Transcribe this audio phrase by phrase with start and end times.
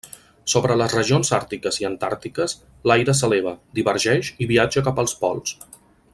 [0.51, 2.55] Sobre les regions àrtiques i antàrtiques,
[2.93, 5.55] l'aire s'eleva, divergeix i viatja cap als pols.